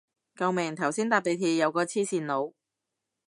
[0.33, 2.53] 救命頭先搭地鐵有個黐線佬